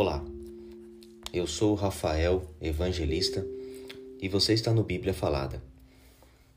[0.00, 0.24] Olá,
[1.32, 3.44] eu sou Rafael, evangelista,
[4.22, 5.60] e você está no Bíblia Falada.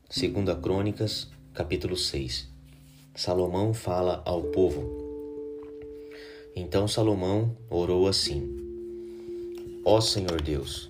[0.08, 2.48] Segunda Crônicas, capítulo 6.
[3.16, 4.88] Salomão fala ao povo.
[6.54, 8.48] Então Salomão orou assim:
[9.84, 10.88] Ó Senhor Deus,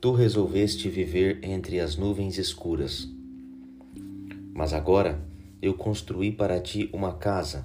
[0.00, 3.08] tu resolveste viver entre as nuvens escuras.
[4.52, 5.24] Mas agora
[5.62, 7.64] eu construí para ti uma casa,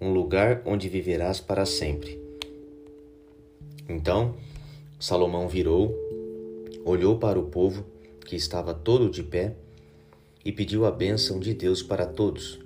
[0.00, 2.29] um lugar onde viverás para sempre.
[3.90, 4.36] Então
[5.00, 5.92] Salomão virou,
[6.84, 7.84] olhou para o povo
[8.24, 9.56] que estava todo de pé
[10.44, 12.60] e pediu a bênção de Deus para todos.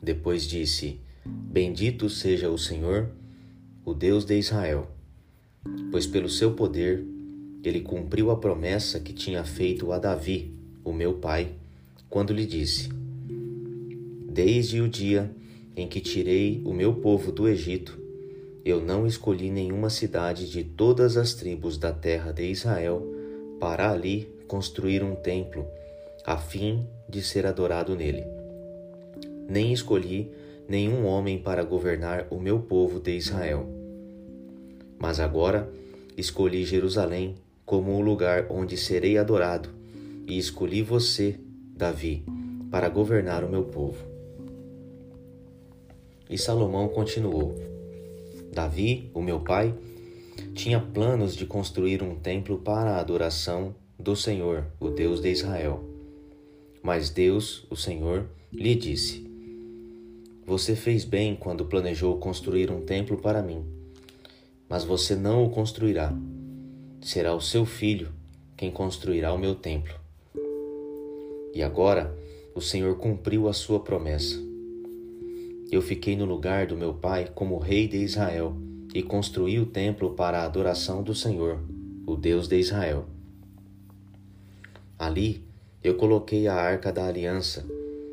[0.00, 3.10] Depois disse: Bendito seja o Senhor,
[3.84, 4.90] o Deus de Israel,
[5.90, 7.04] pois pelo seu poder
[7.62, 10.54] ele cumpriu a promessa que tinha feito a Davi,
[10.84, 11.52] o meu pai,
[12.08, 12.88] quando lhe disse:
[14.32, 15.30] Desde o dia
[15.76, 18.05] em que tirei o meu povo do Egito,
[18.66, 23.00] eu não escolhi nenhuma cidade de todas as tribos da terra de Israel
[23.60, 25.64] para ali construir um templo,
[26.24, 28.24] a fim de ser adorado nele.
[29.48, 30.32] Nem escolhi
[30.68, 33.68] nenhum homem para governar o meu povo de Israel.
[34.98, 35.70] Mas agora
[36.16, 39.68] escolhi Jerusalém como o lugar onde serei adorado,
[40.26, 41.38] e escolhi você,
[41.76, 42.24] Davi,
[42.68, 44.04] para governar o meu povo.
[46.28, 47.75] E Salomão continuou:
[48.56, 49.74] Davi, o meu pai,
[50.54, 55.84] tinha planos de construir um templo para a adoração do Senhor, o Deus de Israel.
[56.82, 59.30] Mas Deus, o Senhor, lhe disse:
[60.46, 63.62] Você fez bem quando planejou construir um templo para mim,
[64.66, 66.16] mas você não o construirá.
[67.02, 68.08] Será o seu filho
[68.56, 69.94] quem construirá o meu templo.
[71.52, 72.16] E agora
[72.54, 74.55] o Senhor cumpriu a sua promessa.
[75.70, 78.56] Eu fiquei no lugar do meu pai como rei de Israel
[78.94, 81.58] e construí o templo para a adoração do Senhor,
[82.06, 83.06] o Deus de Israel.
[84.98, 85.44] Ali
[85.82, 87.66] eu coloquei a arca da aliança,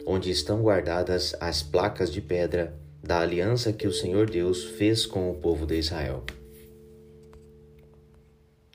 [0.06, 5.30] onde estão guardadas as placas de pedra da aliança que o Senhor Deus fez com
[5.30, 6.24] o povo de Israel.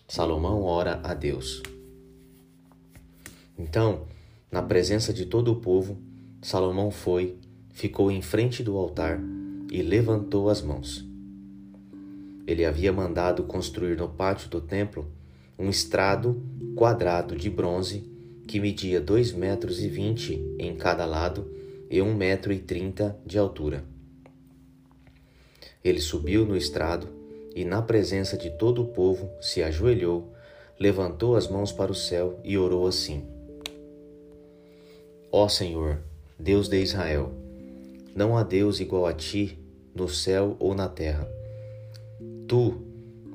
[0.06, 1.62] Salomão ora a Deus.
[3.58, 4.06] Então,
[4.50, 5.98] na presença de todo o povo,
[6.40, 7.36] Salomão foi
[7.78, 9.20] ficou em frente do altar
[9.70, 11.06] e levantou as mãos.
[12.44, 15.06] Ele havia mandado construir no pátio do templo
[15.56, 16.42] um estrado
[16.74, 18.02] quadrado de bronze
[18.48, 21.54] que media dois metros e vinte em cada lado
[21.88, 23.84] e um metro e trinta de altura.
[25.84, 27.08] Ele subiu no estrado
[27.54, 30.34] e, na presença de todo o povo, se ajoelhou,
[30.80, 33.22] levantou as mãos para o céu e orou assim:
[35.30, 36.00] Ó Senhor,
[36.36, 37.46] Deus de Israel,
[38.14, 39.58] não há Deus igual a ti
[39.94, 41.28] no céu ou na terra.
[42.46, 42.74] Tu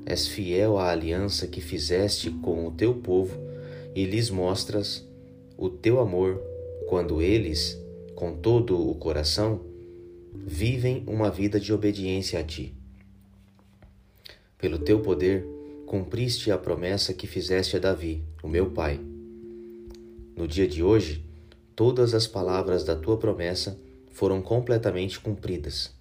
[0.06, 3.38] és fiel à aliança que fizeste com o teu povo
[3.96, 5.06] e lhes mostras
[5.58, 6.42] o teu amor
[6.88, 7.80] quando eles,
[8.16, 9.62] com todo o coração,
[10.34, 12.74] vivem uma vida de obediência a ti.
[14.58, 15.46] Pelo teu poder,
[15.86, 19.00] cumpriste a promessa que fizeste a Davi, o meu pai.
[20.36, 21.24] No dia de hoje,
[21.76, 23.80] todas as palavras da tua promessa
[24.14, 25.94] foram completamente cumpridas.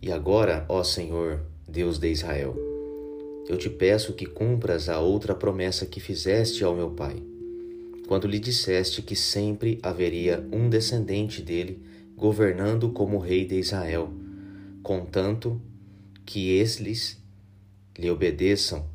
[0.00, 2.54] E agora, ó Senhor, Deus de Israel,
[3.48, 7.20] eu te peço que cumpras a outra promessa que fizeste ao meu pai,
[8.06, 11.82] quando lhe disseste que sempre haveria um descendente dele
[12.14, 14.12] governando como rei de Israel,
[14.82, 15.60] contanto
[16.24, 17.20] que eles
[17.98, 18.86] lhe obedeçam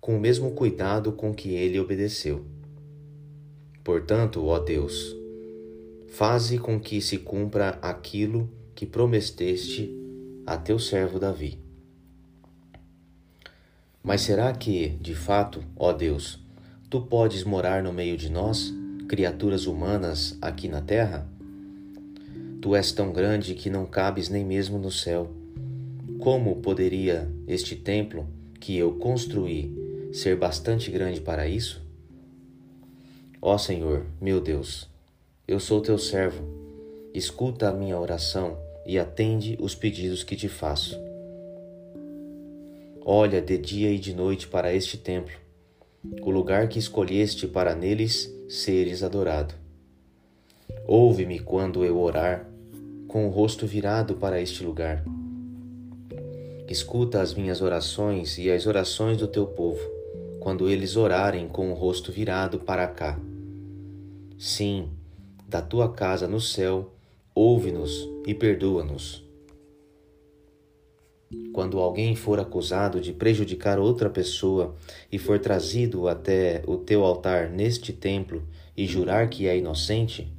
[0.00, 2.44] com o mesmo cuidado com que ele obedeceu.
[3.82, 5.15] Portanto, ó Deus,
[6.16, 9.94] faze com que se cumpra aquilo que prometeste
[10.46, 11.58] a teu servo Davi.
[14.02, 16.42] Mas será que, de fato, ó Deus,
[16.88, 18.72] tu podes morar no meio de nós,
[19.06, 21.28] criaturas humanas aqui na terra?
[22.62, 25.30] Tu és tão grande que não cabes nem mesmo no céu.
[26.18, 28.26] Como poderia este templo
[28.58, 31.84] que eu construí ser bastante grande para isso?
[33.42, 34.88] Ó Senhor, meu Deus,
[35.48, 36.44] eu sou teu servo.
[37.14, 40.98] Escuta a minha oração e atende os pedidos que te faço.
[43.04, 45.36] Olha de dia e de noite para este templo,
[46.20, 49.54] o lugar que escolheste para neles seres adorado.
[50.84, 52.44] Ouve-me quando eu orar,
[53.06, 55.04] com o rosto virado para este lugar.
[56.68, 59.80] Escuta as minhas orações e as orações do teu povo,
[60.40, 63.16] quando eles orarem com o rosto virado para cá.
[64.36, 64.90] Sim,
[65.46, 66.92] da tua casa no céu,
[67.34, 69.26] ouve-nos e perdoa-nos.
[71.52, 74.76] quando alguém for acusado de prejudicar outra pessoa
[75.10, 78.42] e for trazido até o teu altar neste templo
[78.76, 80.30] e jurar que é inocente,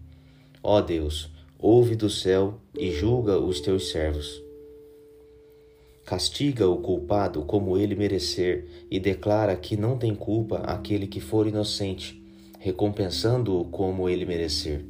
[0.61, 4.41] ó Deus, ouve do céu e julga os teus servos.
[6.05, 11.47] Castiga o culpado como ele merecer e declara que não tem culpa aquele que for
[11.47, 12.23] inocente,
[12.59, 14.85] recompensando-o como ele merecer.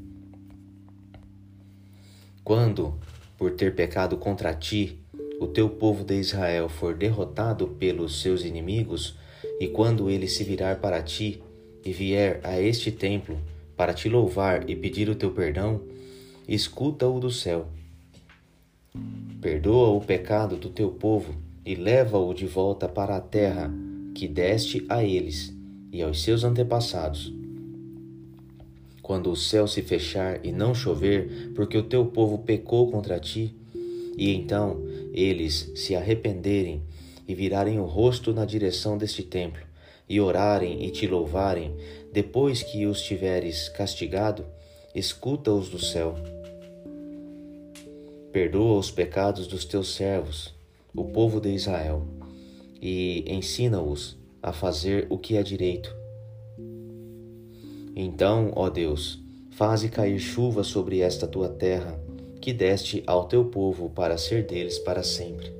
[2.47, 2.93] Quando,
[3.37, 4.97] por ter pecado contra ti,
[5.37, 9.17] o teu povo de Israel for derrotado pelos seus inimigos,
[9.59, 11.43] e quando ele se virar para ti
[11.83, 13.37] e vier a este templo
[13.75, 15.81] para te louvar e pedir o teu perdão,
[16.47, 17.67] escuta-o do céu.
[19.41, 21.35] Perdoa o pecado do teu povo
[21.65, 23.69] e leva-o de volta para a terra
[24.15, 25.53] que deste a eles
[25.91, 27.29] e aos seus antepassados.
[29.07, 33.55] Quando o céu se fechar e não chover, porque o teu povo pecou contra ti,
[34.17, 34.83] e então
[35.13, 36.83] eles se arrependerem
[37.25, 39.61] e virarem o rosto na direção deste templo,
[40.09, 41.73] e orarem e te louvarem,
[42.11, 44.45] depois que os tiveres castigado,
[44.93, 46.13] escuta-os do céu.
[48.33, 50.53] Perdoa os pecados dos teus servos,
[50.93, 52.05] o povo de Israel,
[52.81, 55.95] e ensina-os a fazer o que é direito.
[57.99, 61.99] Então, ó Deus, faze cair chuva sobre esta tua terra,
[62.39, 65.51] que deste ao teu povo para ser deles para sempre.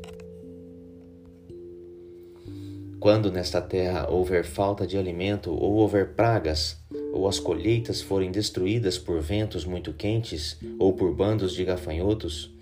[3.00, 6.78] Quando nesta terra houver falta de alimento ou houver pragas,
[7.12, 12.54] ou as colheitas forem destruídas por ventos muito quentes ou por bandos de gafanhotos,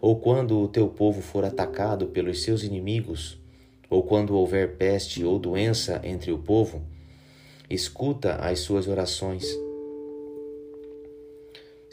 [0.00, 3.36] ou quando o teu povo for atacado pelos seus inimigos,
[3.90, 6.93] ou quando houver peste ou doença entre o povo,
[7.74, 9.44] escuta as suas orações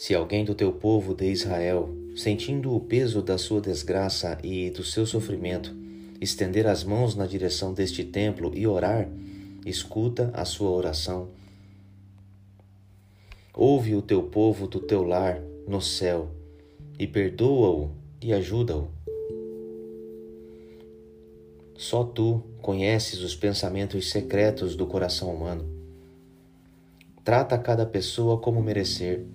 [0.02, 4.84] se alguém do teu povo de Israel, sentindo o peso da sua desgraça e do
[4.84, 5.76] seu sofrimento,
[6.20, 9.08] estender as mãos na direção deste templo e orar,
[9.64, 11.30] escuta a sua oração.
[13.54, 16.32] Ouve o teu povo do teu lar no céu
[16.98, 19.01] e perdoa-o e ajuda-o.
[21.82, 25.68] Só tu conheces os pensamentos secretos do coração humano.
[27.24, 29.26] Trata cada pessoa como merecer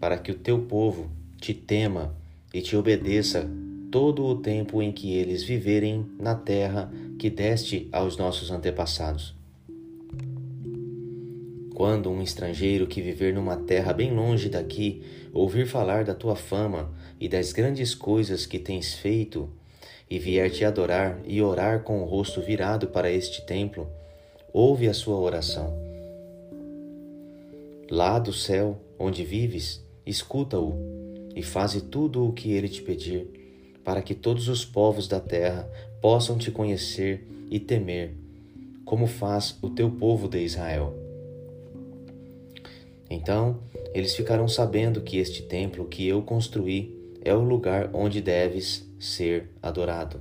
[0.00, 2.16] para que o teu povo te tema
[2.54, 3.46] e te obedeça
[3.90, 9.34] todo o tempo em que eles viverem na terra que deste aos nossos antepassados.
[11.74, 15.02] Quando um estrangeiro que viver numa terra bem longe daqui
[15.34, 16.90] ouvir falar da tua fama
[17.20, 19.50] e das grandes coisas que tens feito,
[20.08, 23.88] e vier te adorar e orar com o rosto virado para este templo,
[24.52, 25.76] ouve a sua oração.
[27.90, 30.74] Lá do céu, onde vives, escuta-o
[31.34, 33.26] e faze tudo o que ele te pedir,
[33.82, 35.68] para que todos os povos da terra
[36.00, 38.14] possam te conhecer e temer,
[38.84, 40.94] como faz o teu povo de Israel.
[43.10, 43.60] Então
[43.92, 49.50] eles ficarão sabendo que este templo que eu construí é o lugar onde deves ser
[49.62, 50.20] adorado.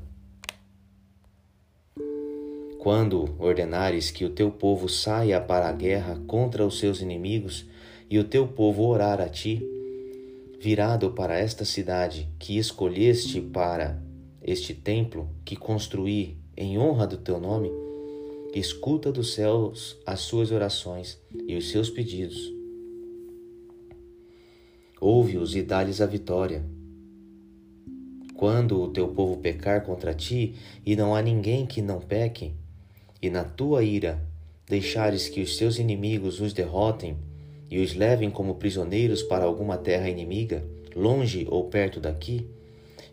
[2.79, 7.65] Quando ordenares que o teu povo saia para a guerra contra os seus inimigos
[8.09, 9.61] e o teu povo orar a ti,
[10.59, 14.01] virado para esta cidade que escolheste para
[14.41, 17.71] este templo que construí em honra do teu nome,
[18.53, 22.51] escuta dos céus as suas orações e os seus pedidos.
[24.99, 26.63] Ouve-os e dá-lhes a vitória.
[28.43, 32.51] Quando o teu povo pecar contra ti, e não há ninguém que não peque,
[33.21, 34.21] e na tua ira
[34.67, 37.15] deixares que os seus inimigos os derrotem,
[37.71, 40.61] e os levem como prisioneiros para alguma terra inimiga,
[40.93, 42.45] longe ou perto daqui,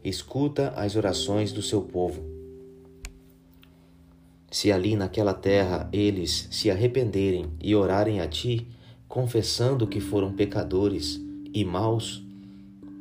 [0.02, 2.24] escuta as orações do seu povo.
[4.50, 8.66] Se ali naquela terra eles se arrependerem e orarem a ti,
[9.06, 11.20] confessando que foram pecadores
[11.54, 12.20] e maus,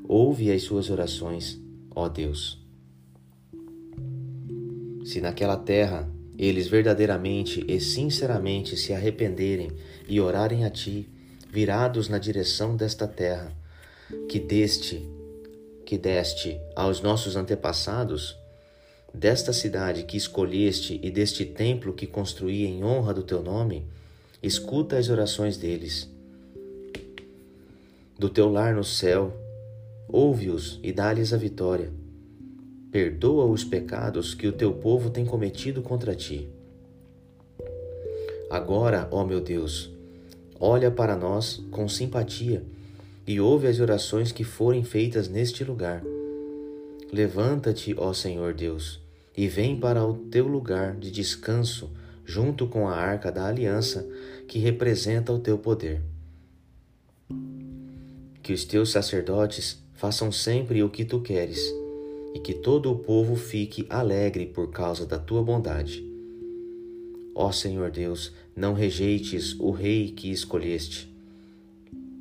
[0.07, 1.59] ouve as suas orações,
[1.99, 2.57] ó Deus.
[5.03, 9.71] Se naquela terra eles verdadeiramente e sinceramente se arrependerem
[10.07, 11.09] e orarem a ti,
[11.51, 13.51] virados na direção desta terra,
[14.29, 15.05] que deste,
[15.85, 18.37] que deste aos nossos antepassados,
[19.13, 23.85] desta cidade que escolheste e deste templo que construí em honra do teu nome,
[24.41, 26.09] escuta as orações deles.
[28.17, 29.33] Do teu lar no céu,
[30.11, 31.91] ouve-os e dá-lhes a vitória.
[32.91, 36.49] Perdoa os pecados que o teu povo tem cometido contra ti.
[38.49, 39.91] Agora, ó meu Deus,
[40.59, 42.63] olha para nós com simpatia
[43.27, 46.03] e ouve as orações que forem feitas neste lugar.
[47.13, 48.99] Levanta-te, ó Senhor Deus,
[49.37, 51.91] e vem para o teu lugar de descanso
[52.25, 54.07] junto com a arca da aliança
[54.47, 56.01] que representa o teu poder.
[58.41, 61.59] Que os teus sacerdotes façam sempre o que tu queres
[62.33, 66.01] e que todo o povo fique alegre por causa da tua bondade.
[67.35, 71.13] Ó Senhor Deus, não rejeites o rei que escolheste.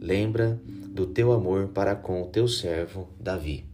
[0.01, 3.68] Lembra do teu amor para com o teu servo Davi.